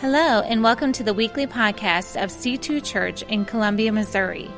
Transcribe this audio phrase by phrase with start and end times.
[0.00, 4.50] Hello, and welcome to the weekly podcast of C2 Church in Columbia, Missouri.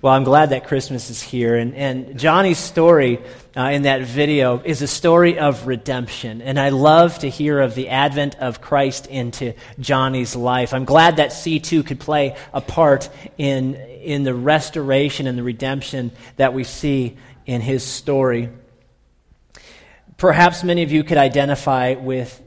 [0.00, 1.56] Well, I'm glad that Christmas is here.
[1.56, 3.18] And, and Johnny's story
[3.56, 6.40] uh, in that video is a story of redemption.
[6.40, 10.72] And I love to hear of the advent of Christ into Johnny's life.
[10.72, 16.12] I'm glad that C2 could play a part in, in the restoration and the redemption
[16.36, 18.50] that we see in his story.
[20.20, 22.42] Perhaps many of you could identify with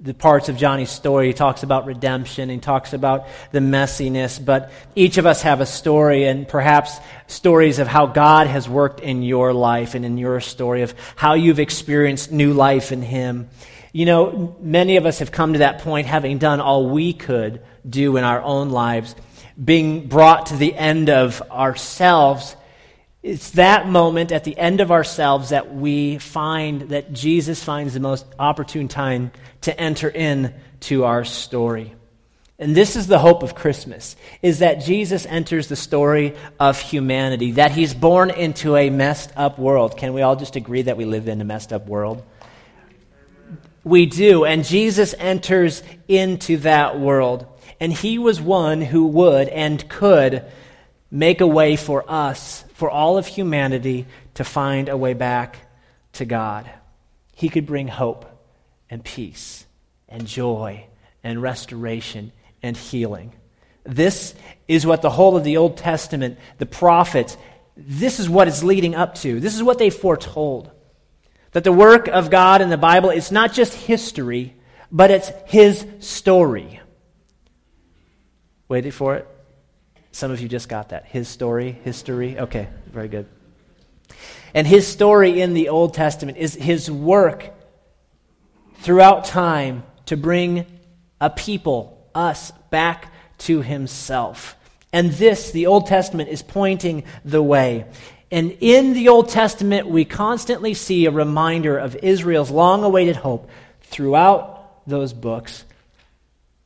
[0.00, 1.26] the parts of Johnny's story.
[1.26, 5.66] He talks about redemption, he talks about the messiness, but each of us have a
[5.66, 10.40] story, and perhaps stories of how God has worked in your life and in your
[10.40, 13.50] story, of how you've experienced new life in Him.
[13.92, 17.60] You know, many of us have come to that point having done all we could
[17.90, 19.16] do in our own lives,
[19.62, 22.54] being brought to the end of ourselves
[23.26, 27.98] it's that moment at the end of ourselves that we find that Jesus finds the
[27.98, 31.92] most opportune time to enter in to our story.
[32.56, 37.50] And this is the hope of Christmas, is that Jesus enters the story of humanity,
[37.52, 39.96] that he's born into a messed up world.
[39.96, 42.22] Can we all just agree that we live in a messed up world?
[43.82, 47.44] We do, and Jesus enters into that world.
[47.80, 50.44] And he was one who would and could
[51.10, 55.58] make a way for us, for all of humanity, to find a way back
[56.14, 56.68] to God.
[57.34, 58.24] He could bring hope
[58.90, 59.66] and peace
[60.08, 60.86] and joy
[61.22, 62.32] and restoration
[62.62, 63.34] and healing.
[63.84, 64.34] This
[64.66, 67.36] is what the whole of the Old Testament, the prophets,
[67.76, 69.38] this is what it's leading up to.
[69.38, 70.70] This is what they foretold.
[71.52, 74.56] That the work of God in the Bible is not just history,
[74.90, 76.80] but it's His story.
[78.68, 79.28] Waited for it?
[80.16, 81.04] Some of you just got that.
[81.04, 82.38] His story, history.
[82.38, 83.26] Okay, very good.
[84.54, 87.50] And his story in the Old Testament is his work
[88.76, 90.64] throughout time to bring
[91.20, 94.56] a people, us, back to himself.
[94.90, 97.84] And this, the Old Testament, is pointing the way.
[98.30, 103.50] And in the Old Testament, we constantly see a reminder of Israel's long awaited hope
[103.82, 105.66] throughout those books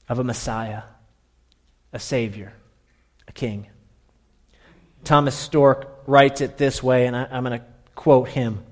[0.08, 0.82] of a Messiah,
[1.92, 2.52] a Savior
[3.40, 3.66] king.
[5.02, 7.64] Thomas Storck writes it this way, and I, am going to
[7.94, 8.62] quote him.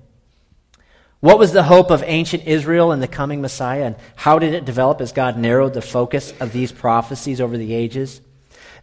[1.21, 4.67] What was the hope of ancient Israel in the coming Messiah, and how did it
[4.67, 8.21] develop as God narrowed the focus of these prophecies over the ages?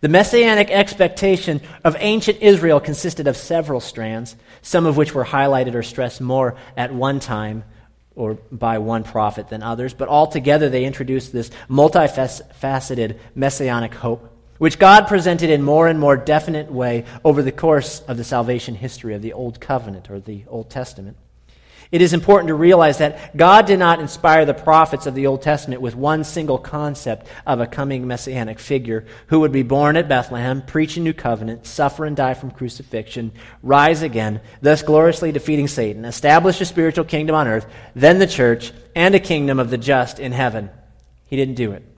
[0.02, 5.76] The messianic expectation of ancient Israel consisted of several strands, some of which were highlighted
[5.76, 7.64] or stressed more at one time
[8.16, 14.80] or by one prophet than others, but altogether they introduced this multifaceted messianic hope which
[14.80, 19.14] God presented in more and more definite way over the course of the salvation history
[19.14, 21.18] of the Old Covenant or the Old Testament.
[21.92, 25.42] It is important to realize that God did not inspire the prophets of the Old
[25.42, 30.10] Testament with one single concept of a coming messianic figure who would be born at
[30.10, 35.68] Bethlehem, preach a new covenant, suffer and die from crucifixion, rise again, thus gloriously defeating
[35.68, 39.78] Satan, establish a spiritual kingdom on earth, then the church, and a kingdom of the
[39.78, 40.72] just in heaven.
[41.28, 41.95] He didn't do it.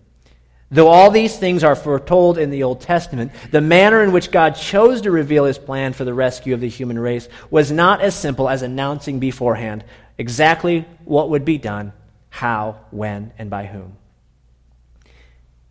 [0.69, 4.51] Though all these things are foretold in the Old Testament, the manner in which God
[4.51, 8.15] chose to reveal his plan for the rescue of the human race was not as
[8.15, 9.85] simple as announcing beforehand
[10.17, 11.93] exactly what would be done,
[12.29, 13.95] how, when, and by whom.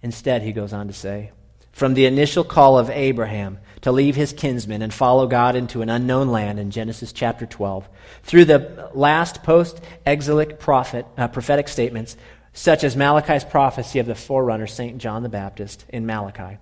[0.02, 1.30] Instead, he goes on to say,
[1.72, 5.90] from the initial call of Abraham to leave his kinsmen and follow God into an
[5.90, 7.86] unknown land in Genesis chapter 12,
[8.22, 12.16] through the last post exilic uh, prophetic statements
[12.56, 14.96] such as Malachi's prophecy of the forerunner, St.
[14.96, 16.56] John the Baptist, in Malachi.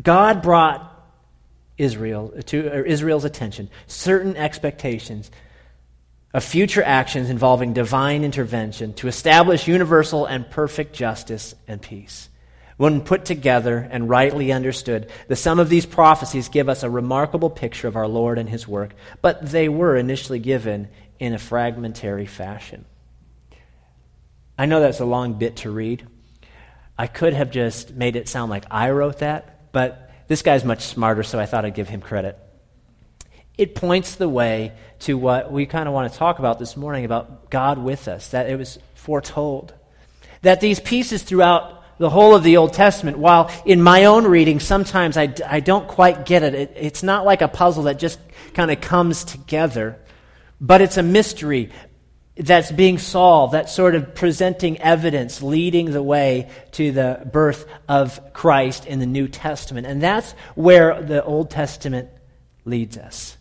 [0.00, 0.96] God brought
[1.76, 5.30] Israel to Israel's attention certain expectations
[6.32, 12.28] of future actions involving divine intervention to establish universal and perfect justice and peace.
[12.76, 17.50] When put together and rightly understood, the sum of these prophecies give us a remarkable
[17.50, 20.88] picture of our Lord and his work, but they were initially given
[21.18, 22.84] in a fragmentary fashion.
[24.60, 26.06] I know that's a long bit to read.
[26.98, 30.82] I could have just made it sound like I wrote that, but this guy's much
[30.82, 32.38] smarter, so I thought I'd give him credit.
[33.56, 37.06] It points the way to what we kind of want to talk about this morning
[37.06, 39.72] about God with us, that it was foretold.
[40.42, 44.60] That these pieces throughout the whole of the Old Testament, while in my own reading,
[44.60, 46.52] sometimes I, I don't quite get it.
[46.52, 46.72] it.
[46.76, 48.20] It's not like a puzzle that just
[48.52, 49.98] kind of comes together,
[50.60, 51.70] but it's a mystery
[52.40, 58.32] that's being solved, that's sort of presenting evidence, leading the way to the birth of
[58.32, 59.86] Christ in the New Testament.
[59.86, 62.08] And that's where the Old Testament
[62.64, 63.36] leads us.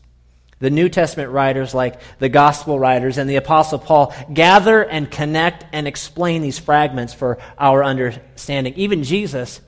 [0.59, 5.65] The New Testament writers, like the Gospel writers and the Apostle Paul, gather and connect
[5.71, 8.73] and explain these fragments for our understanding.
[8.75, 9.61] Even Jesus,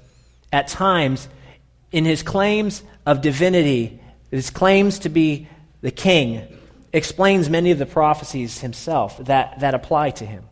[0.51, 1.30] at times,
[1.94, 5.48] in his claims of divinity, his claims to be
[5.80, 6.45] the king,
[6.93, 10.45] explains many of the prophecies himself that, that apply to him.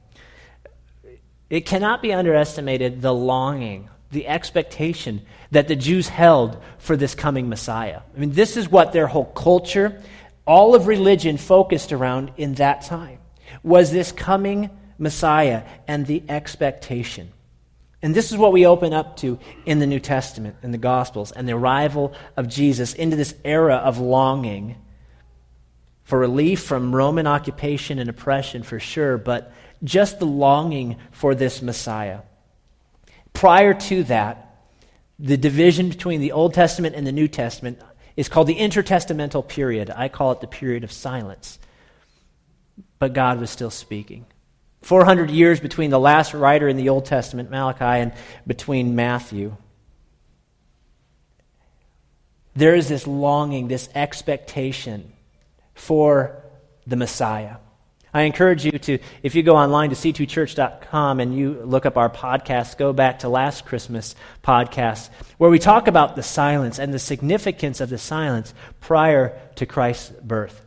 [1.49, 7.49] It cannot be underestimated the longing, the expectation that the Jews held for this coming
[7.49, 8.01] Messiah.
[8.15, 10.01] I mean, this is what their whole culture,
[10.45, 13.19] all of religion focused around in that time,
[13.63, 17.31] was this coming Messiah and the expectation.
[18.01, 21.31] And this is what we open up to in the New Testament, in the Gospels,
[21.31, 24.77] and the arrival of Jesus into this era of longing
[26.09, 29.53] for relief from Roman occupation and oppression, for sure, but
[29.83, 32.21] just the longing for this Messiah.
[33.31, 34.55] Prior to that,
[35.19, 37.79] the division between the Old Testament and the New Testament
[38.17, 39.91] is called the intertestamental period.
[39.95, 41.59] I call it the period of silence.
[42.97, 44.25] But God was still speaking.
[44.81, 48.13] 400 years between the last writer in the Old Testament, Malachi, and
[48.47, 49.55] between Matthew.
[52.55, 55.13] There is this longing, this expectation
[55.79, 56.43] for
[56.85, 57.55] the Messiah.
[58.13, 62.09] I encourage you to, if you go online to c2church.com and you look up our
[62.09, 66.99] podcast, go back to last Christmas podcast, where we talk about the silence and the
[66.99, 70.65] significance of the silence prior to Christ's birth.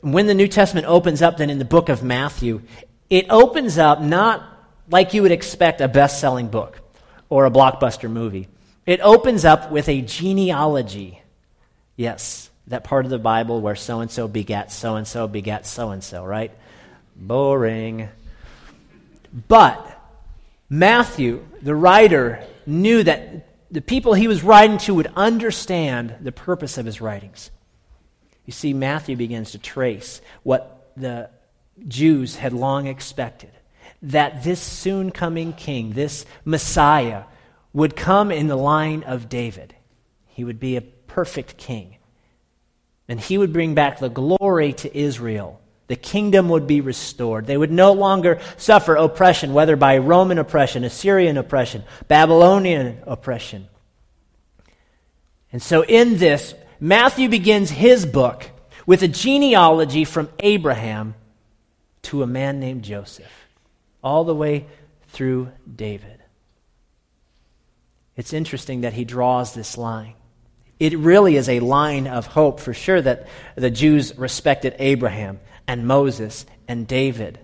[0.00, 2.62] When the New Testament opens up, then in the book of Matthew,
[3.08, 4.44] it opens up not
[4.90, 6.80] like you would expect a best selling book
[7.28, 8.48] or a blockbuster movie.
[8.84, 11.22] It opens up with a genealogy.
[11.96, 15.66] Yes, that part of the Bible where so and so begat so and so begat
[15.66, 16.52] so and so, right?
[17.16, 18.08] Boring.
[19.48, 19.98] But
[20.68, 26.78] Matthew, the writer, knew that the people he was writing to would understand the purpose
[26.78, 27.50] of his writings.
[28.46, 31.30] You see, Matthew begins to trace what the
[31.88, 33.50] Jews had long expected
[34.02, 37.24] that this soon coming king, this Messiah,
[37.72, 39.74] would come in the line of David.
[40.26, 41.96] He would be a perfect king
[43.12, 45.60] and he would bring back the glory to Israel.
[45.86, 47.46] The kingdom would be restored.
[47.46, 53.68] They would no longer suffer oppression, whether by Roman oppression, Assyrian oppression, Babylonian oppression.
[55.52, 58.48] And so, in this, Matthew begins his book
[58.86, 61.14] with a genealogy from Abraham
[62.04, 63.30] to a man named Joseph,
[64.02, 64.64] all the way
[65.08, 66.22] through David.
[68.16, 70.14] It's interesting that he draws this line.
[70.82, 75.38] It really is a line of hope for sure that the Jews respected Abraham
[75.68, 77.38] and Moses and David.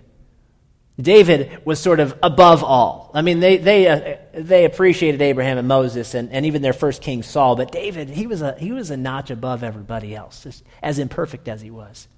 [0.99, 3.09] David was sort of above all.
[3.13, 7.01] I mean, they, they, uh, they appreciated Abraham and Moses and, and even their first
[7.01, 10.45] king Saul, but David, he was, a, he was a notch above everybody else,
[10.83, 12.09] as imperfect as he was.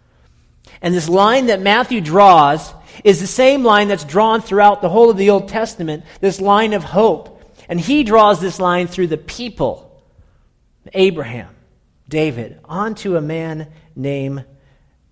[0.81, 2.73] And this line that Matthew draws
[3.03, 6.73] is the same line that's drawn throughout the whole of the Old Testament, this line
[6.73, 7.43] of hope.
[7.69, 9.90] And he draws this line through the people
[10.93, 11.55] Abraham,
[12.07, 14.45] David, onto a man named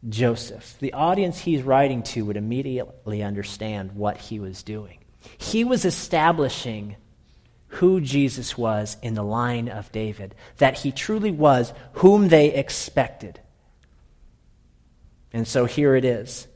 [0.07, 0.77] Joseph.
[0.79, 4.99] The audience he's writing to would immediately understand what he was doing.
[5.37, 6.95] He was establishing
[7.67, 13.39] who Jesus was in the line of David, that he truly was whom they expected.
[15.31, 16.47] And so here it is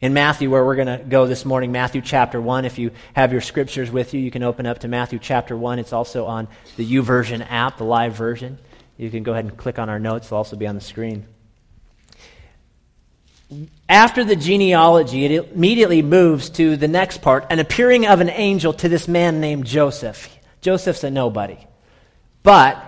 [0.00, 2.64] in Matthew, where we're going to go this morning, Matthew chapter 1.
[2.64, 5.78] If you have your scriptures with you, you can open up to Matthew chapter 1.
[5.78, 8.58] It's also on the YouVersion app, the live version.
[8.96, 11.26] You can go ahead and click on our notes, they'll also be on the screen.
[13.88, 18.74] After the genealogy, it immediately moves to the next part an appearing of an angel
[18.74, 20.36] to this man named Joseph.
[20.60, 21.58] Joseph's a nobody,
[22.42, 22.84] but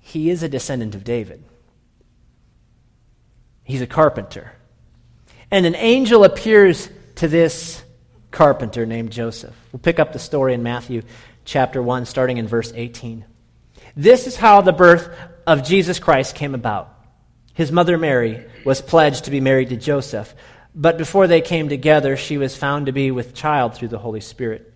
[0.00, 1.44] he is a descendant of David.
[3.62, 4.52] He's a carpenter.
[5.52, 7.82] And an angel appears to this
[8.30, 9.54] carpenter named Joseph.
[9.70, 11.02] We'll pick up the story in Matthew
[11.44, 13.26] chapter 1, starting in verse 18.
[13.94, 15.14] This is how the birth
[15.46, 16.88] of Jesus Christ came about.
[17.52, 20.34] His mother Mary was pledged to be married to Joseph,
[20.74, 24.22] but before they came together, she was found to be with child through the Holy
[24.22, 24.72] Spirit.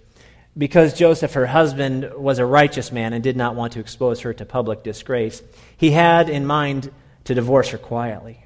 [0.58, 4.34] Because Joseph, her husband, was a righteous man and did not want to expose her
[4.34, 5.42] to public disgrace,
[5.78, 6.92] he had in mind
[7.24, 8.45] to divorce her quietly.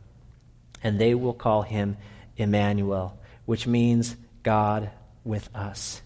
[0.83, 1.97] and they will call him
[2.37, 4.89] Emmanuel, which means God
[5.23, 6.01] with us.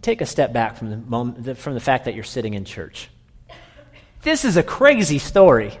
[0.00, 3.08] Take a step back from the, moment, from the fact that you're sitting in church.
[4.22, 5.78] This is a crazy story,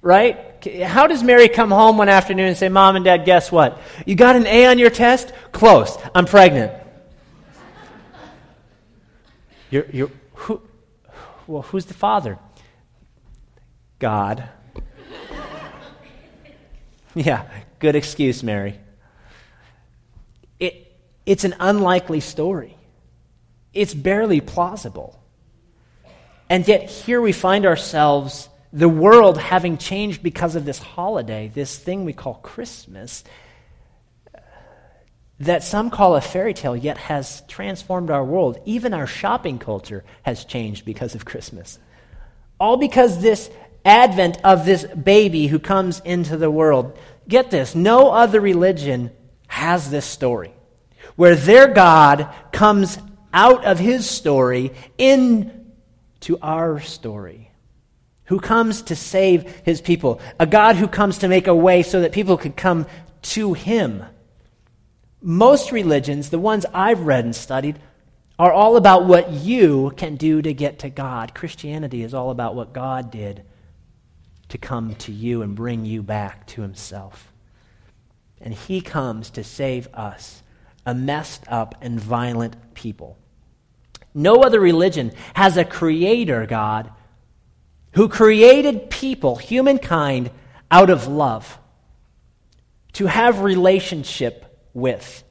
[0.00, 0.64] right?
[0.84, 3.80] How does Mary come home one afternoon and say, Mom and Dad, guess what?
[4.06, 5.32] You got an A on your test?
[5.52, 5.96] Close.
[6.14, 6.72] I'm pregnant.
[9.70, 10.60] You're, you're, who,
[11.46, 12.38] well, who's the father?
[13.98, 14.48] God.
[17.14, 18.78] yeah, good excuse, Mary.
[20.58, 22.76] It, it's an unlikely story.
[23.74, 25.18] It's barely plausible.
[26.48, 31.78] And yet, here we find ourselves, the world having changed because of this holiday, this
[31.78, 33.24] thing we call Christmas,
[35.40, 38.60] that some call a fairy tale, yet has transformed our world.
[38.64, 41.78] Even our shopping culture has changed because of Christmas.
[42.60, 43.50] All because this
[43.84, 46.98] advent of this baby who comes into the world.
[47.28, 49.10] Get this no other religion
[49.48, 50.52] has this story
[51.16, 52.98] where their God comes
[53.32, 57.50] out of his story into our story.
[58.26, 60.20] Who comes to save his people?
[60.38, 62.86] A God who comes to make a way so that people could come
[63.22, 64.04] to him.
[65.20, 67.78] Most religions, the ones I've read and studied,
[68.38, 71.34] are all about what you can do to get to God.
[71.34, 73.44] Christianity is all about what God did
[74.52, 77.32] to come to you and bring you back to Himself.
[78.38, 80.42] And He comes to save us,
[80.84, 83.16] a messed up and violent people.
[84.14, 86.90] No other religion has a creator God
[87.92, 90.30] who created people, humankind,
[90.70, 91.58] out of love,
[92.94, 95.24] to have relationship with.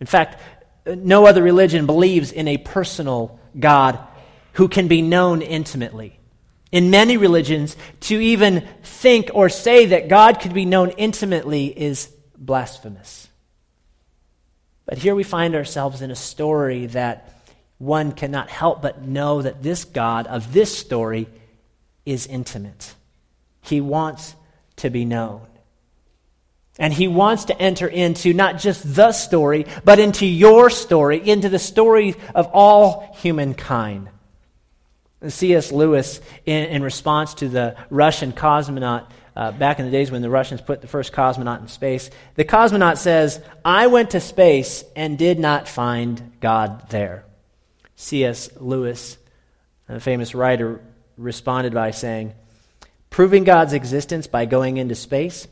[0.00, 0.40] In fact,
[0.86, 4.00] no other religion believes in a personal God
[4.54, 6.17] who can be known intimately.
[6.70, 12.12] In many religions, to even think or say that God could be known intimately is
[12.36, 13.28] blasphemous.
[14.84, 17.32] But here we find ourselves in a story that
[17.78, 21.28] one cannot help but know that this God of this story
[22.04, 22.94] is intimate.
[23.62, 24.34] He wants
[24.76, 25.42] to be known.
[26.78, 31.48] And he wants to enter into not just the story, but into your story, into
[31.48, 34.08] the story of all humankind.
[35.26, 35.72] C.S.
[35.72, 40.30] Lewis, in, in, response to the Russian cosmonaut, uh, back in the days when the
[40.30, 45.18] Russians put the first cosmonaut in space, the cosmonaut says, I went to space and
[45.18, 47.24] did not find God there.
[47.96, 48.50] C.S.
[48.60, 49.18] Lewis,
[49.88, 50.80] a famous writer,
[51.16, 52.34] responded by saying,
[53.10, 55.48] Proving God's existence by going into space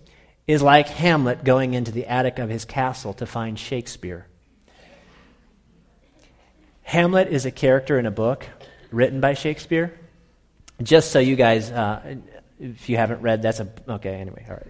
[0.46, 4.28] is like Hamlet going into the attic of his castle to find Shakespeare.
[6.82, 8.46] Hamlet is a character in a book
[8.90, 9.98] written by Shakespeare.
[10.82, 12.16] Just so you guys, uh,
[12.60, 13.68] if you haven't read, that's a.
[13.88, 14.66] Okay, anyway, all right.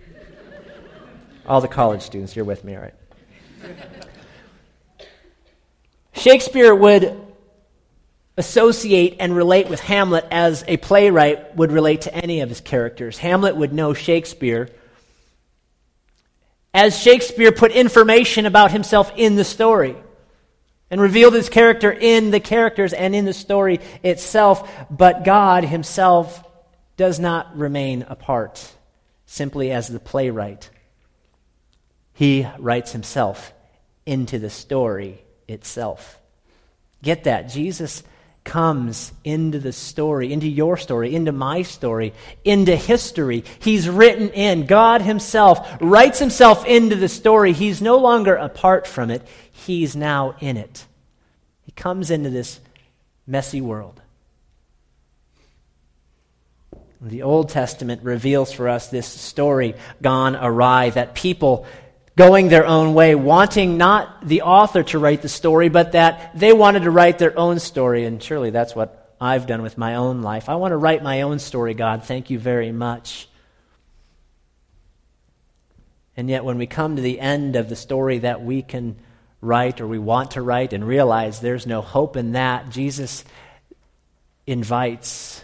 [1.47, 2.95] All the college students, you're with me, all right.
[6.13, 7.21] Shakespeare would
[8.37, 13.19] associate and relate with Hamlet as a playwright would relate to any of his characters.
[13.19, 14.69] Hamlet would know Shakespeare
[16.75, 19.97] as Shakespeare put information about himself in the story
[20.91, 24.71] and revealed his character in the characters and in the story itself.
[24.91, 26.45] But God himself
[26.97, 28.73] does not remain apart
[29.27, 30.71] simply as the playwright.
[32.13, 33.53] He writes himself
[34.07, 36.19] into the story itself.
[37.03, 37.51] Get that.
[37.51, 38.03] Jesus
[38.47, 42.15] comes into the story, into your story, into my story,
[42.45, 43.45] into history.
[43.59, 44.67] He's written in.
[44.67, 47.53] God Himself writes Himself into the story.
[47.53, 49.27] He's no longer apart from it,
[49.67, 50.87] He's now in it.
[51.65, 52.61] He comes into this
[53.27, 54.01] messy world.
[57.01, 61.67] The Old Testament reveals for us this story gone awry that people
[62.17, 66.53] going their own way, wanting not the author to write the story, but that they
[66.53, 68.05] wanted to write their own story.
[68.05, 70.49] And surely that's what I've done with my own life.
[70.49, 72.05] I want to write my own story, God.
[72.05, 73.29] Thank you very much.
[76.17, 78.97] And yet, when we come to the end of the story that we can
[79.47, 83.25] write or we want to write and realize there's no hope in that, Jesus
[84.47, 85.43] invites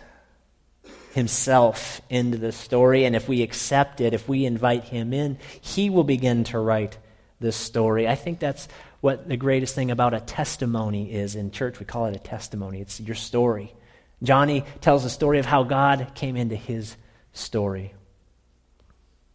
[1.14, 3.04] himself into the story.
[3.04, 6.98] And if we accept it, if we invite him in, he will begin to write
[7.40, 8.08] this story.
[8.08, 8.68] I think that's
[9.00, 11.78] what the greatest thing about a testimony is in church.
[11.78, 13.74] We call it a testimony, it's your story.
[14.22, 16.96] Johnny tells the story of how God came into his
[17.32, 17.92] story.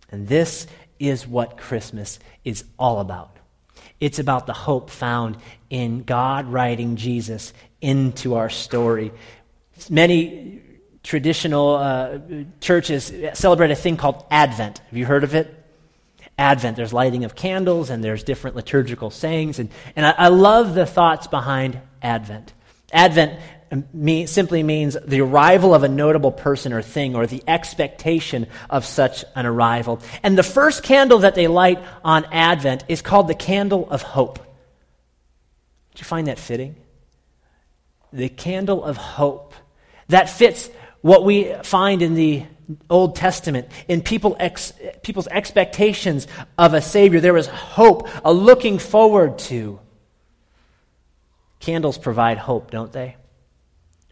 [0.10, 0.66] And this
[0.98, 3.37] is what Christmas is all about.
[4.00, 5.38] It's about the hope found
[5.70, 9.12] in God writing Jesus into our story.
[9.90, 10.62] Many
[11.04, 12.20] traditional uh,
[12.60, 14.80] churches celebrate a thing called Advent.
[14.80, 15.54] Have you heard of it?
[16.38, 16.78] Advent.
[16.78, 19.58] There's lighting of candles and there's different liturgical sayings.
[19.58, 22.54] And, and I, I love the thoughts behind Advent.
[22.92, 23.40] Advent
[24.28, 29.26] simply means the arrival of a notable person or thing or the expectation of such
[29.36, 30.02] an arrival.
[30.24, 34.40] And the first candle that they light on Advent is called the candle of hope.
[35.92, 36.76] Did you find that fitting?
[38.14, 39.54] The candle of hope.
[40.08, 40.70] That fits
[41.02, 42.46] what we find in the
[42.90, 47.20] Old Testament, in people ex, people's expectations of a Savior.
[47.20, 49.80] There was hope, a looking forward to.
[51.60, 53.16] Candles provide hope, don't they?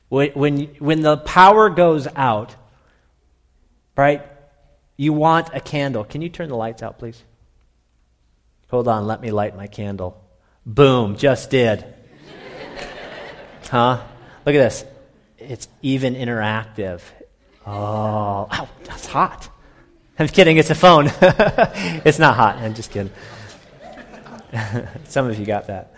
[0.10, 2.56] When, when, when the power goes out,
[3.98, 4.26] right,
[4.98, 6.04] you want a candle.
[6.04, 7.22] Can you turn the lights out, please?
[8.70, 10.22] Hold on, let me light my candle.
[10.66, 11.86] Boom, just did.
[13.70, 14.02] huh?
[14.46, 14.86] Look at this.
[15.38, 17.02] It's even interactive.
[17.66, 19.50] Oh, ow, that's hot.
[20.18, 21.12] I'm kidding, it's a phone.
[21.22, 23.12] it's not hot, I'm just kidding.
[25.06, 25.94] Some of you got that.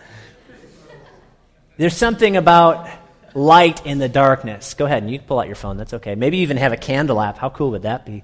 [1.77, 2.89] There's something about
[3.37, 4.73] light in the darkness.
[4.73, 5.77] Go ahead and you can pull out your phone.
[5.77, 6.15] That's okay.
[6.15, 7.37] Maybe even have a candle app.
[7.37, 8.23] How cool would that be?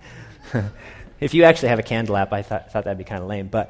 [1.20, 3.48] if you actually have a candle app, I thought, thought that'd be kind of lame.
[3.48, 3.70] But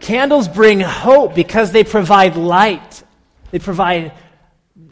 [0.00, 3.04] candles bring hope because they provide light.
[3.52, 4.12] They provide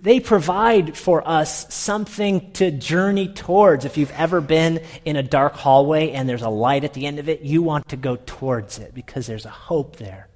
[0.01, 3.85] they provide for us something to journey towards.
[3.85, 7.19] If you've ever been in a dark hallway and there's a light at the end
[7.19, 10.29] of it, you want to go towards it because there's a hope there.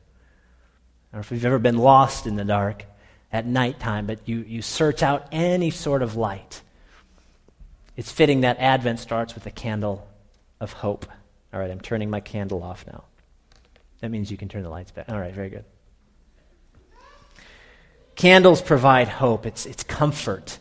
[1.12, 2.84] Or if you've ever been lost in the dark,
[3.32, 6.62] at nighttime, but you, you search out any sort of light.
[7.96, 10.08] It's fitting that Advent starts with a candle
[10.60, 11.06] of hope.
[11.52, 13.04] All right, I'm turning my candle off now.
[14.00, 15.08] That means you can turn the lights back.
[15.08, 15.64] All right, very good.
[18.14, 20.58] Candles provide hope, it's, it's comfort.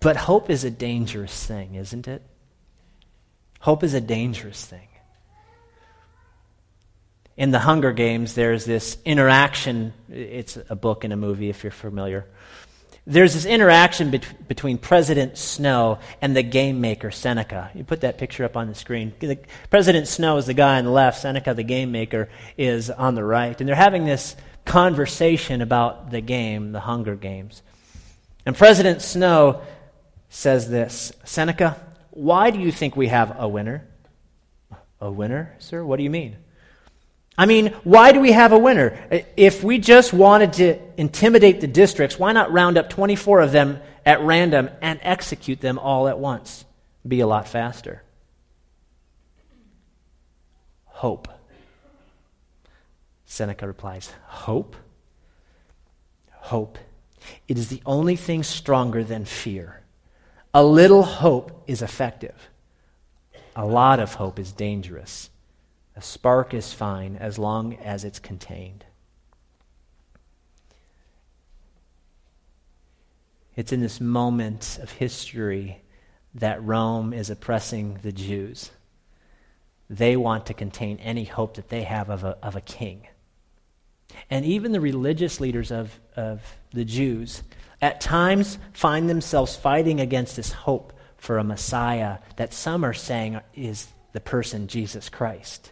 [0.00, 2.22] But hope is a dangerous thing, isn't it?
[3.60, 4.88] Hope is a dangerous thing
[7.36, 9.92] in the Hunger Games, there's this interaction.
[10.08, 12.26] It's a book and a movie, if you're familiar.
[13.06, 17.70] There's this interaction bet- between President Snow and the game maker, Seneca.
[17.74, 19.12] You put that picture up on the screen.
[19.18, 23.14] The, President Snow is the guy on the left, Seneca, the game maker, is on
[23.14, 23.58] the right.
[23.60, 27.62] And they're having this conversation about the game, the Hunger Games.
[28.46, 29.60] And President Snow
[30.30, 31.76] says this Seneca,
[32.10, 33.86] why do you think we have a winner?
[35.00, 35.84] A winner, sir?
[35.84, 36.36] What do you mean?
[37.36, 39.24] I mean, why do we have a winner?
[39.36, 43.80] If we just wanted to intimidate the districts, why not round up 24 of them
[44.06, 46.64] at random and execute them all at once?
[47.06, 48.02] Be a lot faster.
[50.86, 51.28] Hope.
[53.26, 54.76] Seneca replies, Hope?
[56.30, 56.78] Hope.
[57.48, 59.80] It is the only thing stronger than fear.
[60.52, 62.48] A little hope is effective,
[63.56, 65.30] a lot of hope is dangerous.
[65.96, 68.84] A spark is fine as long as it's contained.
[73.54, 75.82] It's in this moment of history
[76.34, 78.70] that Rome is oppressing the Jews.
[79.88, 83.06] They want to contain any hope that they have of a, of a king.
[84.28, 87.44] And even the religious leaders of, of the Jews
[87.80, 93.40] at times find themselves fighting against this hope for a Messiah that some are saying
[93.54, 95.70] is the person Jesus Christ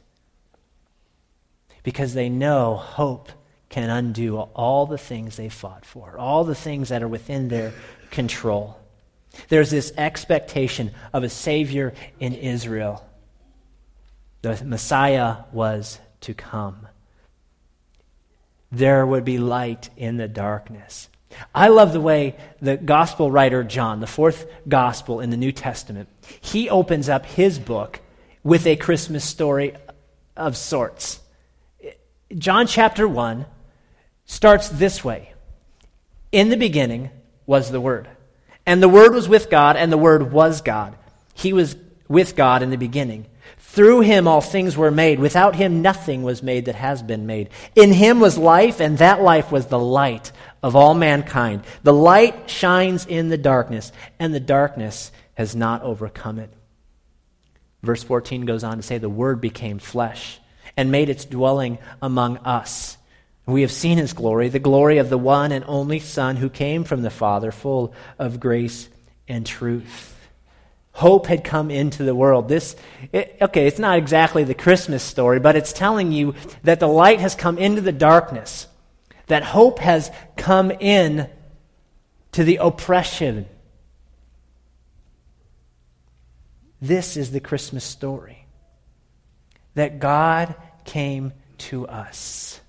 [1.83, 3.31] because they know hope
[3.68, 7.73] can undo all the things they fought for, all the things that are within their
[8.11, 8.79] control.
[9.49, 13.05] There's this expectation of a Savior in Israel.
[14.42, 16.87] The Messiah was to come.
[18.71, 21.09] There would be light in the darkness.
[21.55, 26.09] I love the way the gospel writer John, the fourth gospel in the New Testament,
[26.40, 28.01] he opens up his book
[28.42, 29.75] with a Christmas story
[30.37, 31.21] of sorts.
[32.38, 33.47] John chapter 1
[34.25, 35.33] starts this way
[36.31, 37.11] In the beginning
[37.47, 38.09] was the Word,
[38.64, 40.97] and the Word was with God, and the Word was God.
[41.35, 41.77] He was
[42.09, 43.27] with God in the beginning.
[43.59, 45.18] Through him all things were made.
[45.18, 47.49] Without him nothing was made that has been made.
[47.75, 50.31] In him was life, and that life was the light
[50.62, 51.64] of all mankind.
[51.83, 56.53] The light shines in the darkness, and the darkness has not overcome it.
[57.83, 60.38] Verse 14 goes on to say, The Word became flesh
[60.77, 62.97] and made its dwelling among us.
[63.47, 66.85] We have seen his glory, the glory of the one and only Son who came
[66.85, 68.89] from the Father, full of grace
[69.27, 70.17] and truth.
[70.93, 72.49] Hope had come into the world.
[72.49, 72.77] This,
[73.13, 77.19] it, okay, it's not exactly the Christmas story, but it's telling you that the light
[77.19, 78.67] has come into the darkness,
[79.27, 81.29] that hope has come in
[82.33, 83.47] to the oppression.
[86.81, 88.41] This is the Christmas story
[89.75, 90.55] that God
[90.85, 92.61] came to us.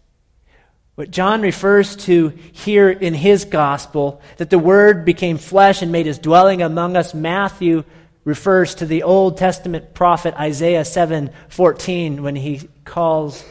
[0.96, 6.06] What John refers to here in his gospel, that the Word became flesh and made
[6.06, 7.84] his dwelling among us, Matthew
[8.24, 13.44] refers to the Old Testament prophet Isaiah 7:14 when he calls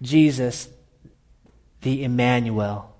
[0.00, 0.68] Jesus
[1.82, 2.94] the Emmanuel,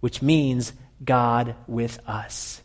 [0.00, 0.72] which means
[1.04, 2.62] God with us.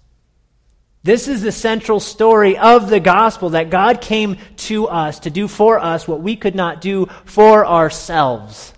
[1.04, 5.48] This is the central story of the gospel that God came to us to do
[5.48, 8.74] for us what we could not do for ourselves.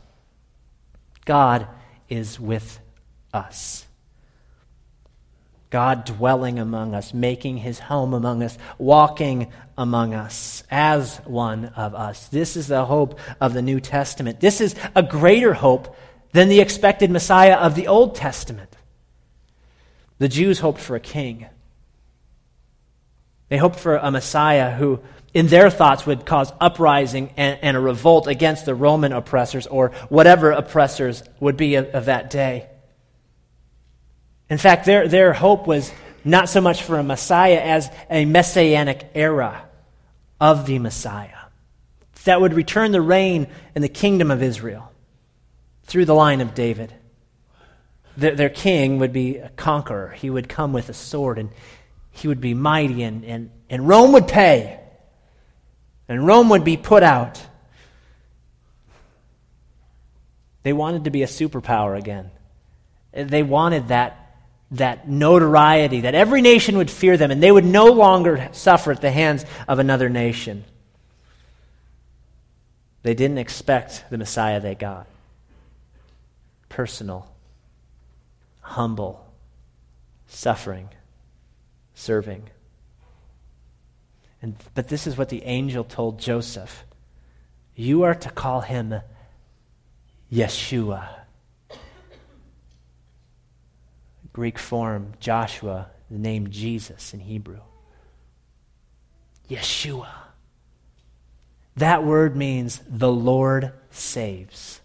[1.25, 1.67] God
[2.07, 2.79] is with
[3.33, 3.85] us.
[5.69, 11.95] God dwelling among us, making his home among us, walking among us as one of
[11.95, 12.27] us.
[12.27, 14.39] This is the hope of the New Testament.
[14.39, 15.95] This is a greater hope
[16.31, 18.77] than the expected Messiah of the Old Testament.
[20.19, 21.47] The Jews hoped for a king.
[23.53, 24.99] They hoped for a Messiah who
[25.31, 29.89] in their thoughts would cause uprising and, and, a revolt against the Roman oppressors or
[30.09, 32.67] whatever oppressors would be of, of, that day.
[34.49, 35.91] In fact, their, their hope was
[36.25, 39.65] not so much for a Messiah as a messianic era
[40.41, 41.45] of the Messiah
[42.23, 44.91] that would return the reign in the kingdom of Israel
[45.83, 46.91] through the line of David.
[48.17, 51.51] Their, their king would be a conqueror, he would come with a sword and
[52.13, 54.79] he would be mighty, and, and, and Rome would pay
[56.07, 57.41] and Rome would be put out.
[60.63, 62.31] They wanted to be a superpower again.
[63.11, 64.37] They wanted that,
[64.71, 69.01] that notoriety, that every nation would fear them, and they would no longer suffer at
[69.01, 70.63] the hands of another nation.
[73.03, 75.07] They didn't expect the Messiah they got.
[76.69, 77.29] Personal,
[78.61, 79.25] humble,
[80.27, 80.89] suffering,
[81.93, 82.49] serving.
[84.41, 86.83] And, but this is what the angel told Joseph
[87.75, 88.95] You are to call him
[90.31, 91.07] Yeshua.
[94.33, 97.61] Greek form, Joshua, the name Jesus in Hebrew.
[99.49, 100.09] Yeshua.
[101.75, 104.81] That word means the Lord saves.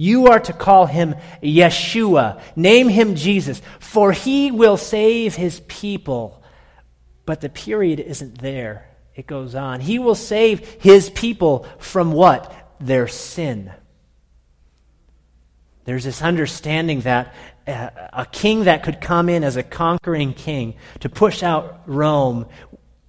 [0.00, 2.40] You are to call him Yeshua.
[2.56, 6.40] Name him Jesus, for he will save his people
[7.30, 8.88] but the period isn't there.
[9.14, 9.78] It goes on.
[9.78, 12.52] He will save his people from what?
[12.80, 13.72] Their sin.
[15.84, 17.32] There's this understanding that
[17.68, 22.46] uh, a king that could come in as a conquering king to push out Rome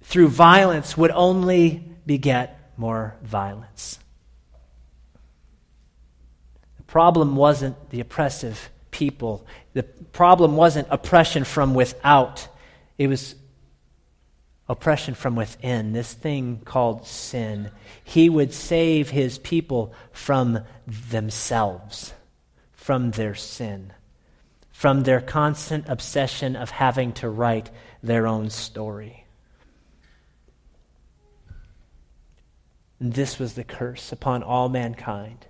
[0.02, 3.98] through violence would only beget more violence.
[6.92, 12.48] Problem wasn't the oppressive people, the problem wasn't oppression from without,
[12.98, 13.34] it was
[14.68, 17.70] oppression from within, this thing called sin.
[18.04, 22.12] He would save his people from themselves,
[22.72, 23.94] from their sin,
[24.70, 27.70] from their constant obsession of having to write
[28.02, 29.24] their own story.
[33.00, 35.46] This was the curse upon all mankind.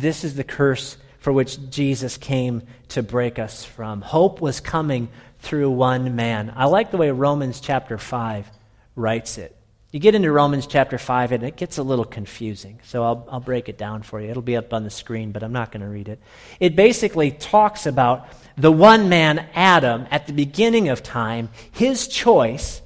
[0.00, 4.00] This is the curse for which Jesus came to break us from.
[4.00, 5.08] Hope was coming
[5.40, 6.52] through one man.
[6.54, 8.48] I like the way Romans chapter 5
[8.94, 9.56] writes it.
[9.90, 12.78] You get into Romans chapter 5, and it gets a little confusing.
[12.84, 14.28] So I'll, I'll break it down for you.
[14.28, 16.20] It'll be up on the screen, but I'm not going to read it.
[16.60, 22.82] It basically talks about the one man, Adam, at the beginning of time, his choice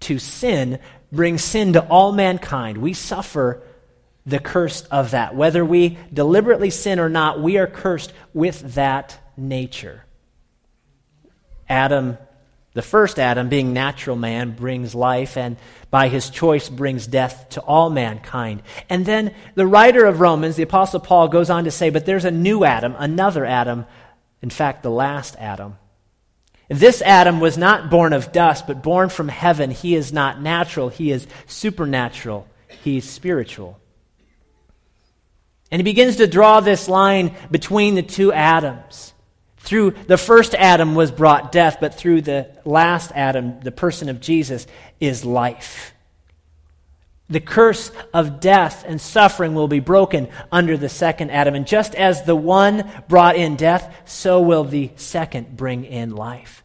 [0.00, 0.80] to sin
[1.12, 2.78] brings sin to all mankind.
[2.78, 3.62] We suffer
[4.30, 5.34] the curse of that.
[5.34, 10.04] Whether we deliberately sin or not, we are cursed with that nature.
[11.68, 12.16] Adam,
[12.72, 15.56] the first Adam, being natural man, brings life and
[15.90, 18.62] by his choice brings death to all mankind.
[18.88, 22.24] And then the writer of Romans, the Apostle Paul, goes on to say, but there's
[22.24, 23.86] a new Adam, another Adam,
[24.42, 25.76] in fact, the last Adam.
[26.68, 29.72] This Adam was not born of dust, but born from heaven.
[29.72, 32.46] He is not natural, he is supernatural,
[32.84, 33.80] he's spiritual.
[35.70, 39.12] And he begins to draw this line between the two Adams.
[39.58, 44.20] Through the first Adam was brought death, but through the last Adam, the person of
[44.20, 44.66] Jesus,
[44.98, 45.92] is life.
[47.28, 51.54] The curse of death and suffering will be broken under the second Adam.
[51.54, 56.64] And just as the one brought in death, so will the second bring in life.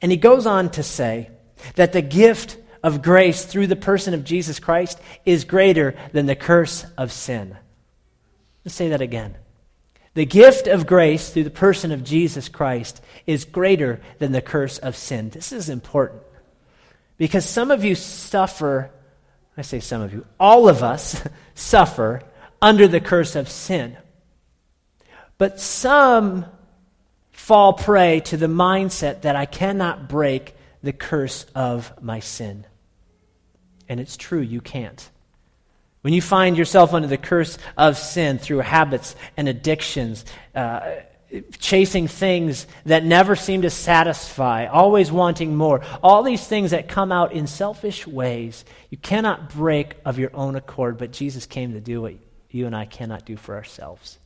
[0.00, 1.30] And he goes on to say
[1.74, 6.36] that the gift of grace through the person of Jesus Christ is greater than the
[6.36, 7.56] curse of sin.
[8.66, 9.36] Let's say that again.
[10.14, 14.78] The gift of grace through the person of Jesus Christ is greater than the curse
[14.78, 15.30] of sin.
[15.30, 16.22] This is important
[17.16, 18.90] because some of you suffer,
[19.56, 21.22] I say some of you, all of us
[21.54, 22.22] suffer
[22.60, 23.96] under the curse of sin.
[25.38, 26.46] But some
[27.30, 32.66] fall prey to the mindset that I cannot break the curse of my sin.
[33.88, 35.08] And it's true, you can't.
[36.06, 40.98] When you find yourself under the curse of sin through habits and addictions, uh,
[41.58, 47.10] chasing things that never seem to satisfy, always wanting more, all these things that come
[47.10, 51.80] out in selfish ways, you cannot break of your own accord, but Jesus came to
[51.80, 52.14] do what
[52.52, 54.20] you and I cannot do for ourselves.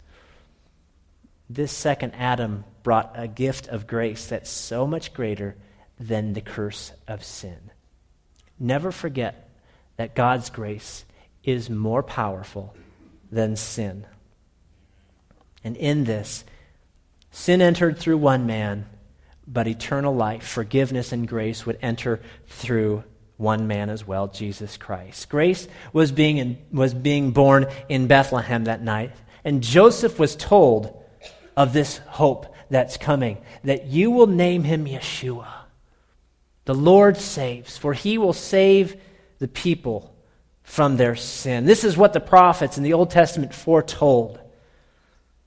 [1.49, 5.57] This second Adam brought a gift of grace that's so much greater
[5.99, 7.71] than the curse of sin.
[8.59, 9.49] Never forget
[9.97, 11.07] that God's grace
[11.45, 12.75] is more powerful
[13.31, 14.07] than sin.
[15.65, 16.45] And in this,
[17.31, 18.87] sin entered through one man,
[19.47, 23.05] but eternal life, forgiveness, and grace would enter through
[23.37, 25.29] one man as well, Jesus Christ.
[25.29, 29.13] Grace was being, in, was being born in Bethlehem that night,
[29.45, 30.95] and Joseph was told
[31.57, 35.49] of this hope that's coming that you will name him Yeshua.
[36.67, 39.01] The Lord saves, for he will save
[39.39, 40.15] the people
[40.71, 41.65] from their sin.
[41.65, 44.39] This is what the prophets in the Old Testament foretold.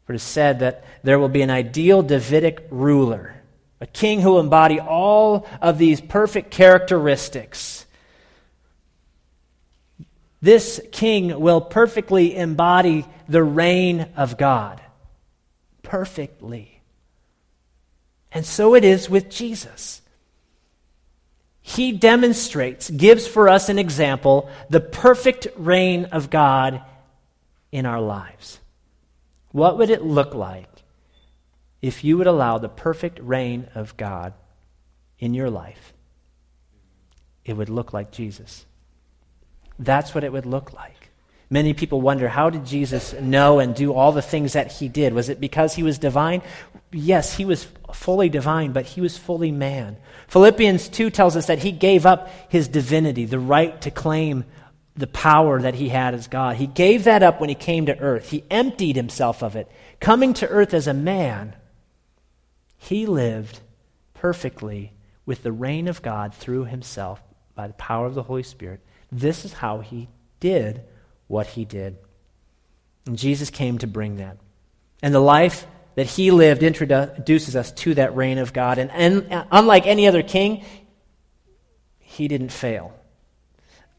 [0.03, 3.33] For it is said that there will be an ideal Davidic ruler,
[3.79, 7.86] a king who will embody all of these perfect characteristics.
[10.41, 14.81] This king will perfectly embody the reign of God.
[15.83, 16.81] Perfectly.
[18.33, 20.01] And so it is with Jesus
[21.65, 26.84] he demonstrates, gives for us an example, the perfect reign of God
[27.71, 28.60] in our lives.
[29.52, 30.67] What would it look like
[31.82, 34.34] if you would allow the perfect reign of God
[35.19, 35.93] in your life?
[37.45, 38.65] It would look like Jesus.
[39.80, 41.12] That's what it would look like.
[41.49, 45.13] Many people wonder how did Jesus know and do all the things that he did?
[45.13, 46.41] Was it because he was divine?
[46.93, 49.97] Yes, he was fully divine, but he was fully man.
[50.27, 54.45] Philippians 2 tells us that he gave up his divinity, the right to claim
[54.95, 56.56] the power that he had as God.
[56.58, 58.29] He gave that up when he came to earth.
[58.29, 59.71] He emptied himself of it.
[59.99, 61.56] Coming to earth as a man,
[62.77, 63.62] he lived
[64.13, 64.93] perfectly
[65.25, 67.21] with the reign of God through himself
[67.56, 68.82] by the power of the Holy Spirit.
[69.12, 70.84] This is how he did
[71.27, 71.97] what he did.
[73.08, 74.38] And Jesus came to bring that.
[75.01, 78.77] And the life that he lived introduces us to that reign of God.
[78.77, 80.63] And, and unlike any other king,
[81.99, 82.93] he didn't fail.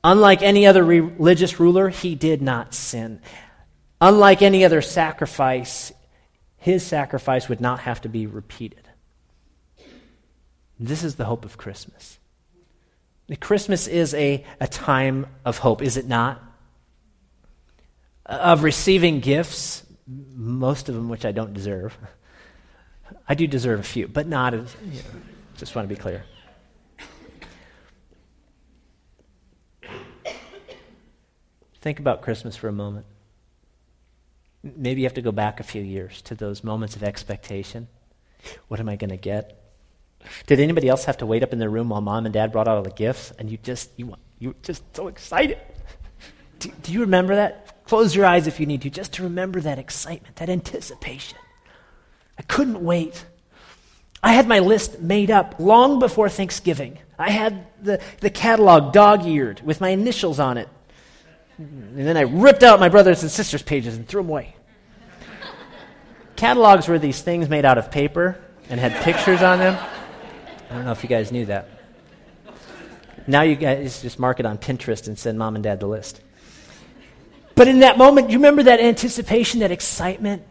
[0.03, 3.21] Unlike any other religious ruler, he did not sin.
[4.01, 5.93] Unlike any other sacrifice,
[6.59, 8.87] his sacrifice would not have to be repeated.
[10.79, 12.19] This is the hope of Christmas.
[13.41, 16.43] Christmas is a, a time of hope, is it not?
[18.27, 21.97] Of receiving gifts, most of them which I don't deserve.
[23.29, 25.21] I do deserve a few, but not as, you know,
[25.57, 26.25] just want to be clear.
[31.81, 33.05] Think about Christmas for a moment.
[34.63, 37.89] Maybe you have to go back a few years to those moments of expectation.
[38.69, 39.61] What am I going to get?
[40.47, 42.69] Did anybody else have to wait up in their room while mom and dad brought
[42.69, 45.59] out all the gifts and you just you you were just so excited?
[46.59, 47.64] Do, do you remember that?
[47.87, 51.39] Close your eyes if you need to, just to remember that excitement, that anticipation.
[52.39, 53.25] I couldn't wait.
[54.23, 56.99] I had my list made up long before Thanksgiving.
[57.19, 60.69] I had the, the catalog dog eared with my initials on it.
[61.59, 64.57] And then I ripped out my brothers and sisters' pages and threw them away.
[66.37, 69.79] Catalogs were these things made out of paper and had pictures on them.
[70.71, 71.69] I don't know if you guys knew that.
[73.27, 76.21] Now you guys just mark it on Pinterest and send mom and dad the list.
[77.55, 80.43] But in that moment, you remember that anticipation, that excitement?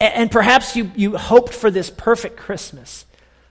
[0.00, 3.04] And perhaps you, you hoped for this perfect Christmas.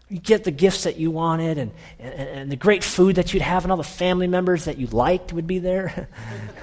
[0.09, 3.43] You get the gifts that you wanted and, and, and the great food that you'd
[3.43, 6.07] have, and all the family members that you liked would be there.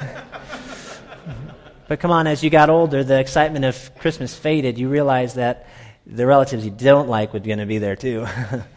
[1.89, 4.79] but come on, as you got older, the excitement of Christmas faded.
[4.79, 5.69] You realized that
[6.07, 8.27] the relatives you don't like were going to be there too.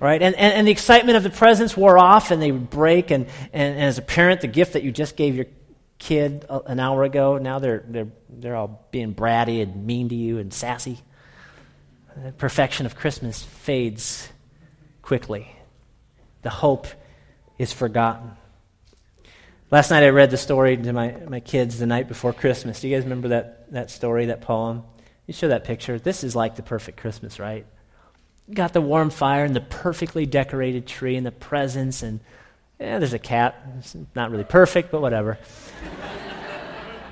[0.00, 0.20] right?
[0.20, 3.10] And, and, and, the excitement of the presents wore off and they would break.
[3.10, 5.46] And, and, and, as a parent, the gift that you just gave your
[5.98, 10.14] kid uh, an hour ago, now they're, they're, they're all being bratty and mean to
[10.14, 10.98] you and sassy.
[12.16, 14.28] The perfection of Christmas fades
[15.02, 15.54] quickly.
[16.42, 16.86] The hope
[17.58, 18.32] is forgotten.
[19.70, 22.80] Last night I read the story to my, my kids the night before Christmas.
[22.80, 24.82] Do you guys remember that, that story, that poem?
[25.26, 25.98] You show that picture.
[25.98, 27.66] This is like the perfect Christmas, right?
[28.52, 32.20] Got the warm fire and the perfectly decorated tree and the presents, and
[32.80, 33.60] yeah, there's a cat.
[33.78, 35.38] It's not really perfect, but whatever.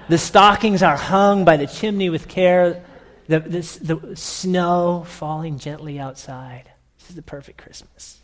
[0.08, 2.82] the stockings are hung by the chimney with care,
[3.28, 6.70] the, the, the snow falling gently outside.
[6.98, 8.18] This is the perfect Christmas.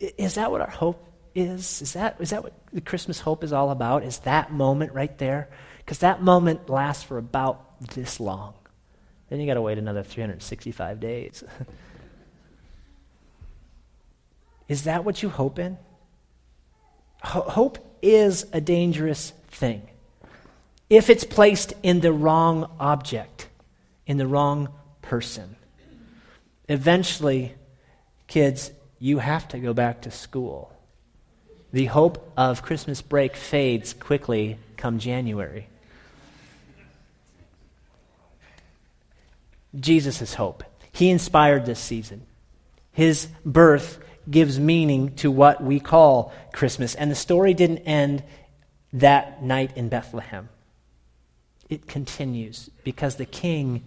[0.00, 1.82] Is that what our hope is?
[1.82, 4.04] Is that, is that what the Christmas hope is all about?
[4.04, 5.50] Is that moment right there?
[5.78, 8.54] Because that moment lasts for about this long.
[9.28, 11.44] Then you got to wait another 365 days.
[14.68, 15.76] is that what you hope in?
[17.20, 19.82] hope is a dangerous thing
[20.88, 23.48] if it's placed in the wrong object,
[24.06, 24.68] in the wrong
[25.02, 25.56] person.
[26.68, 27.54] Eventually,
[28.26, 30.72] kids, you have to go back to school.
[31.72, 35.68] The hope of Christmas break fades quickly come January.
[39.74, 40.64] Jesus' hope.
[40.92, 42.26] He inspired this season.
[42.92, 43.98] His birth
[44.30, 46.94] gives meaning to what we call Christmas.
[46.94, 48.22] And the story didn't end
[48.92, 50.48] that night in Bethlehem,
[51.68, 53.84] it continues because the king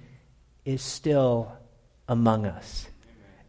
[0.63, 1.51] is still
[2.07, 2.87] among us.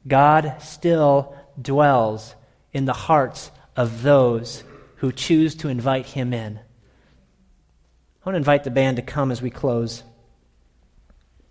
[0.08, 2.34] God still dwells
[2.72, 4.64] in the hearts of those
[4.96, 6.58] who choose to invite him in.
[6.58, 10.02] I want to invite the band to come as we close.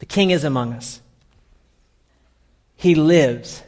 [0.02, 1.00] The king is among us.
[2.76, 3.62] He lives.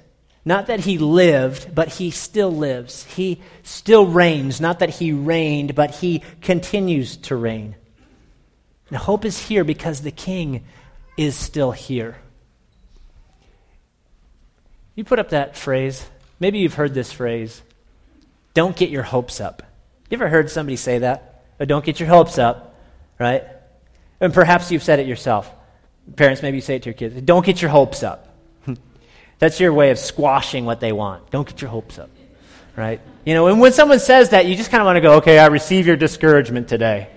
[0.43, 3.04] Not that he lived, but he still lives.
[3.04, 4.60] He still reigns.
[4.60, 7.76] Not that he reigned, but he continues to reign.
[8.89, 10.63] And hope is here because the king
[11.17, 12.17] is still here.
[14.96, 16.04] You put up that phrase.
[16.39, 17.62] Maybe you've heard this phrase.
[18.56, 19.62] Don't get your hopes up.
[20.10, 21.43] You ever heard somebody say that?
[21.60, 22.76] Oh, don't get your hopes up,
[23.19, 23.43] right?
[24.19, 25.48] And perhaps you've said it yourself.
[26.15, 27.19] Parents, maybe you say it to your kids.
[27.21, 28.35] Don't get your hopes up.
[29.39, 31.31] That's your way of squashing what they want.
[31.31, 32.09] Don't get your hopes up,
[32.75, 33.01] right?
[33.25, 35.39] You know, and when someone says that, you just kind of want to go, okay,
[35.39, 37.09] I receive your discouragement today.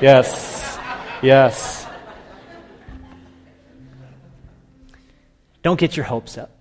[0.00, 0.78] yes,
[1.22, 1.86] yes.
[5.62, 6.54] Don't get your hopes up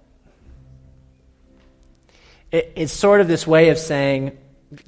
[2.53, 4.37] it, it's sort of this way of saying,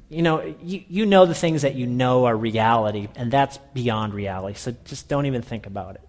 [0.08, 4.14] you know, you, you know the things that you know are reality, and that's beyond
[4.14, 6.05] reality, so just don't even think about it.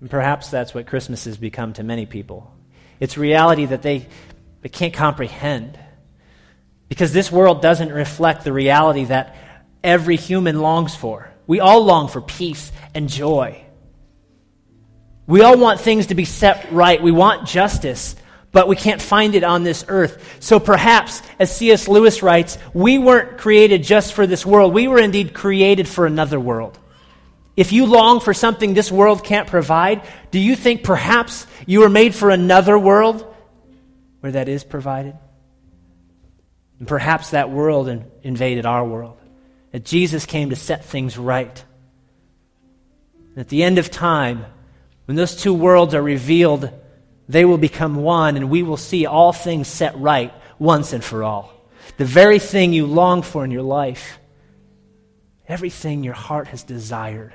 [0.00, 2.52] And perhaps that's what Christmas has become to many people.
[2.98, 4.06] It's reality that they,
[4.62, 5.78] they can't comprehend.
[6.88, 9.36] Because this world doesn't reflect the reality that
[9.84, 11.30] every human longs for.
[11.46, 13.64] We all long for peace and joy.
[15.26, 17.00] We all want things to be set right.
[17.00, 18.16] We want justice
[18.52, 20.38] but we can't find it on this earth.
[20.40, 21.88] So perhaps, as C.S.
[21.88, 24.74] Lewis writes, we weren't created just for this world.
[24.74, 26.78] We were indeed created for another world.
[27.56, 31.88] If you long for something this world can't provide, do you think perhaps you were
[31.88, 33.26] made for another world
[34.20, 35.16] where that is provided?
[36.78, 39.18] And perhaps that world in, invaded our world.
[39.72, 41.64] That Jesus came to set things right.
[43.36, 44.44] at the end of time,
[45.04, 46.70] when those two worlds are revealed
[47.30, 51.22] they will become one, and we will see all things set right once and for
[51.22, 51.52] all.
[51.96, 54.18] The very thing you long for in your life,
[55.46, 57.32] everything your heart has desired,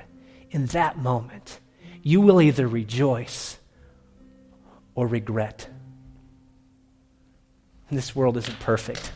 [0.50, 1.60] in that moment,
[2.02, 3.58] you will either rejoice
[4.94, 5.68] or regret.
[7.90, 9.12] This world isn't perfect.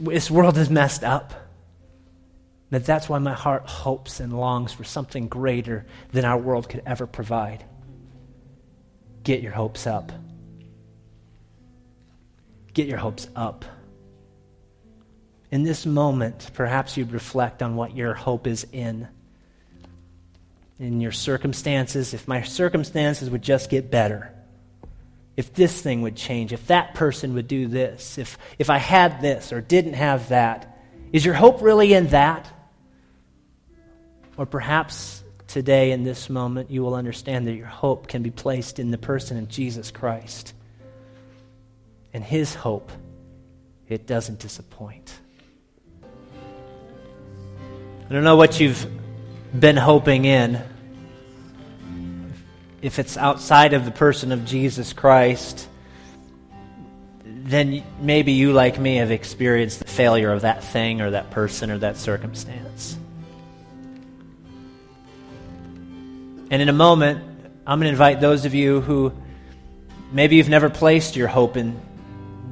[0.00, 1.34] This world is messed up.
[2.70, 6.82] But that's why my heart hopes and longs for something greater than our world could
[6.86, 7.64] ever provide
[9.24, 10.10] get your hopes up.
[12.74, 13.64] Get your hopes up.
[15.50, 19.06] In this moment, perhaps you'd reflect on what your hope is in.
[20.82, 24.34] In your circumstances, if my circumstances would just get better,
[25.36, 29.22] if this thing would change, if that person would do this, if, if I had
[29.22, 30.76] this or didn't have that,
[31.12, 32.52] is your hope really in that?
[34.36, 38.80] Or perhaps today, in this moment, you will understand that your hope can be placed
[38.80, 40.52] in the person of Jesus Christ.
[42.12, 42.90] And his hope,
[43.88, 45.14] it doesn't disappoint.
[46.02, 46.06] I
[48.12, 48.84] don't know what you've
[49.56, 50.60] been hoping in.
[52.82, 55.68] If it's outside of the person of Jesus Christ,
[57.24, 61.70] then maybe you, like me, have experienced the failure of that thing or that person
[61.70, 62.98] or that circumstance.
[66.50, 67.24] And in a moment,
[67.66, 69.12] I'm going to invite those of you who
[70.10, 71.80] maybe you've never placed your hope in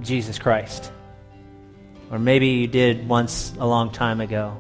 [0.00, 0.92] Jesus Christ.
[2.10, 4.56] Or maybe you did once a long time ago.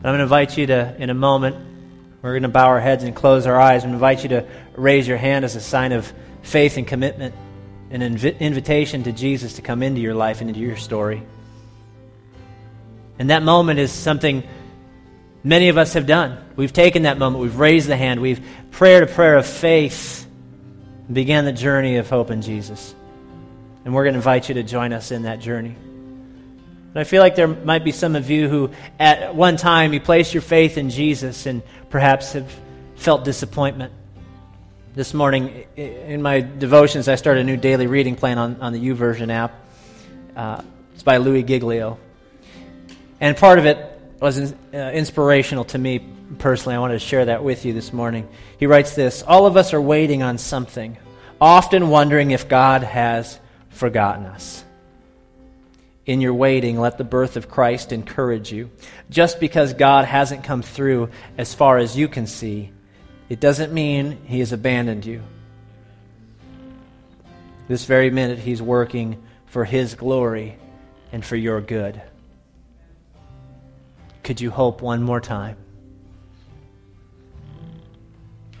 [0.00, 1.71] But I'm going to invite you to, in a moment,
[2.22, 3.84] we're going to bow our heads and close our eyes.
[3.84, 4.46] and invite you to
[4.76, 6.10] raise your hand as a sign of
[6.42, 7.34] faith and commitment,
[7.90, 11.22] an inv- invitation to Jesus to come into your life and into your story.
[13.18, 14.42] And that moment is something
[15.42, 16.38] many of us have done.
[16.56, 20.26] We've taken that moment, we've raised the hand, we've prayed a prayer of faith,
[21.06, 22.94] and began the journey of hope in Jesus.
[23.84, 25.76] And we're going to invite you to join us in that journey.
[26.94, 30.00] And I feel like there might be some of you who, at one time, you
[30.00, 32.54] placed your faith in Jesus and perhaps have
[32.96, 33.94] felt disappointment.
[34.94, 38.78] This morning, in my devotions, I started a new daily reading plan on, on the
[38.78, 39.54] YouVersion app.
[40.36, 40.60] Uh,
[40.92, 41.98] it's by Louis Giglio.
[43.20, 43.78] And part of it
[44.20, 46.06] was uh, inspirational to me
[46.38, 46.76] personally.
[46.76, 48.28] I wanted to share that with you this morning.
[48.58, 50.98] He writes this All of us are waiting on something,
[51.40, 53.40] often wondering if God has
[53.70, 54.62] forgotten us.
[56.04, 58.70] In your waiting, let the birth of Christ encourage you.
[59.08, 62.72] Just because God hasn't come through as far as you can see,
[63.28, 65.22] it doesn't mean He has abandoned you.
[67.68, 70.56] This very minute, He's working for His glory
[71.12, 72.02] and for your good.
[74.24, 75.56] Could you hope one more time?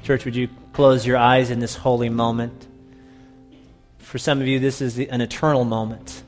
[0.04, 2.66] Church, would you close your eyes in this holy moment?
[3.98, 6.22] For some of you, this is the, an eternal moment.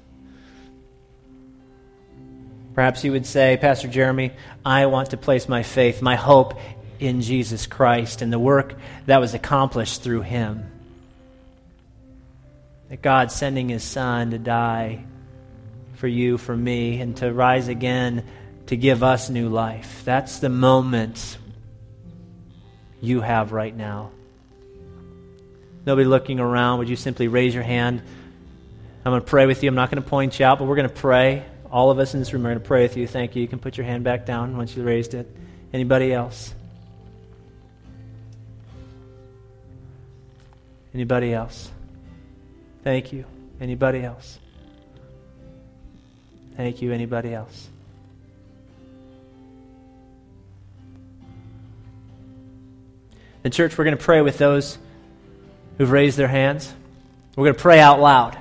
[2.75, 4.33] Perhaps you would say, Pastor Jeremy,
[4.64, 6.59] I want to place my faith, my hope
[6.99, 8.75] in Jesus Christ and the work
[9.07, 10.70] that was accomplished through him.
[12.89, 15.05] That God sending his son to die
[15.95, 18.25] for you, for me, and to rise again
[18.66, 20.03] to give us new life.
[20.05, 21.39] That's the moment
[23.01, 24.11] you have right now.
[25.87, 26.79] Nobody looking around.
[26.79, 28.03] Would you simply raise your hand?
[29.05, 29.68] I'm going to pray with you.
[29.68, 31.45] I'm not going to point you out, but we're going to pray.
[31.75, 33.09] All of us in this room are going to pray with you.
[33.09, 33.43] Thank you.
[33.43, 35.29] You can put your hand back down once you raised it.
[35.72, 36.55] Anybody else?
[40.95, 41.72] Anybody else?
[42.85, 43.25] Thank you.
[43.61, 44.39] Anybody else?
[46.57, 46.93] Thank you.
[46.93, 47.68] Anybody else?
[53.43, 54.79] In church, we're going to pray with those
[55.77, 56.72] who've raised their hands.
[57.35, 58.39] We're going to pray out loud.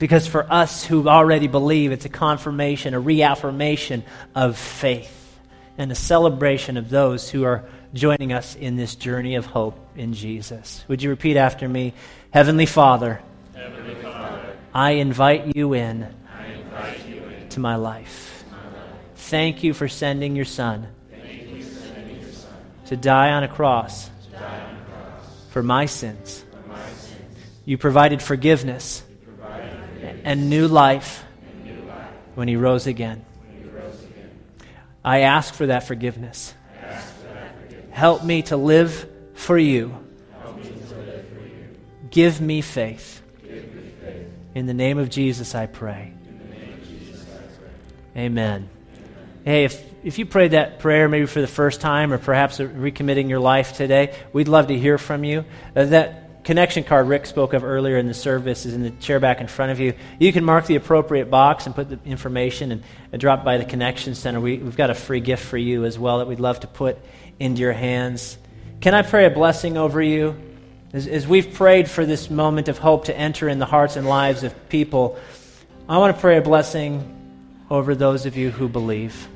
[0.00, 4.02] Because for us who already believe, it's a confirmation, a reaffirmation
[4.34, 5.38] of faith,
[5.76, 10.14] and a celebration of those who are joining us in this journey of hope in
[10.14, 10.82] Jesus.
[10.88, 11.92] Would you repeat after me?
[12.30, 13.20] Heavenly Father,
[13.54, 18.44] Heavenly Father I invite you in, I invite you in to my life.
[18.50, 18.94] my life.
[19.16, 22.54] Thank you for sending your Son you sending your Son
[22.86, 26.42] to die on a cross to die on the cross for my sins.
[26.50, 27.20] for my sins.
[27.66, 29.09] You provided forgiveness You provided forgiveness
[30.24, 31.24] and new life
[32.34, 33.24] when He rose again.
[35.04, 36.54] I ask for that forgiveness.
[37.90, 39.96] Help me to live for you.
[42.10, 43.22] Give me faith.
[43.42, 44.26] Give me faith.
[44.54, 46.12] In the name of Jesus, I pray.
[46.26, 47.38] In the name of Jesus, I
[48.14, 48.22] pray.
[48.22, 48.68] Amen.
[49.44, 53.28] Hey, if, if you prayed that prayer maybe for the first time or perhaps recommitting
[53.28, 55.44] your life today, we'd love to hear from you.
[55.74, 59.20] Uh, that connection card Rick spoke of earlier in the service is in the chair
[59.20, 59.94] back in front of you.
[60.18, 62.82] You can mark the appropriate box and put the information and,
[63.12, 64.40] and drop by the Connection Center.
[64.40, 66.98] We, we've got a free gift for you as well that we'd love to put
[67.38, 68.38] into your hands.
[68.80, 70.36] Can I pray a blessing over you?
[70.92, 74.06] As, as we've prayed for this moment of hope to enter in the hearts and
[74.06, 75.18] lives of people,
[75.88, 77.16] I want to pray a blessing
[77.70, 79.28] over those of you who believe,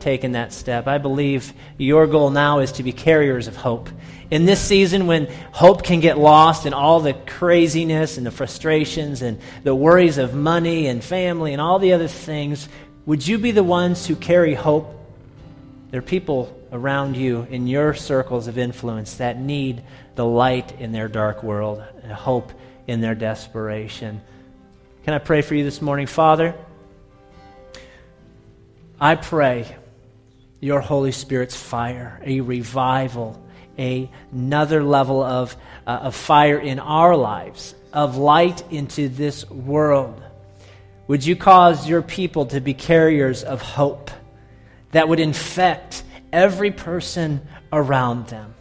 [0.00, 0.86] taken that step.
[0.86, 3.88] I believe your goal now is to be carriers of hope.
[4.30, 9.22] In this season, when hope can get lost in all the craziness and the frustrations
[9.22, 12.68] and the worries of money and family and all the other things,
[13.06, 14.94] would you be the ones who carry hope?
[15.90, 19.82] There are people around you in your circles of influence that need
[20.14, 22.52] the light in their dark world and hope
[22.86, 24.20] in their desperation.
[25.04, 26.54] Can I pray for you this morning, Father?
[29.00, 29.74] I pray
[30.60, 33.40] your Holy Spirit's fire, a revival,
[33.78, 35.56] a, another level of,
[35.86, 40.22] uh, of fire in our lives, of light into this world.
[41.06, 44.10] Would you cause your people to be carriers of hope
[44.92, 46.02] that would infect
[46.32, 48.54] every person around them?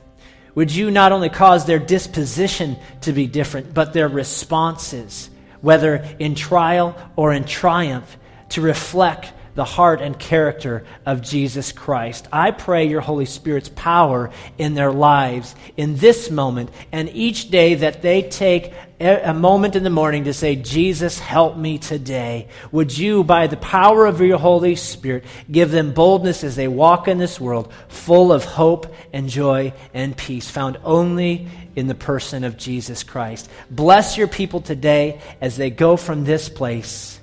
[0.55, 5.29] Would you not only cause their disposition to be different, but their responses,
[5.61, 8.17] whether in trial or in triumph,
[8.49, 12.27] to reflect the heart and character of Jesus Christ.
[12.31, 14.29] I pray your Holy Spirit's power
[14.59, 19.83] in their lives in this moment and each day that they take a moment in
[19.83, 22.49] the morning to say, Jesus, help me today.
[22.71, 27.07] Would you, by the power of your Holy Spirit, give them boldness as they walk
[27.07, 32.43] in this world full of hope and joy and peace, found only in the person
[32.43, 33.49] of Jesus Christ.
[33.71, 37.16] Bless your people today as they go from this place.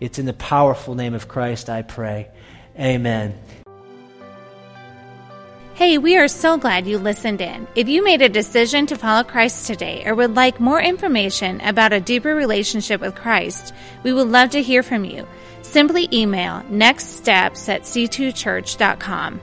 [0.00, 2.28] It's in the powerful name of Christ I pray.
[2.78, 3.38] Amen.
[5.74, 7.66] Hey, we are so glad you listened in.
[7.74, 11.94] If you made a decision to follow Christ today or would like more information about
[11.94, 13.72] a deeper relationship with Christ,
[14.02, 15.26] we would love to hear from you.
[15.62, 19.40] Simply email nextsteps at c2church.com.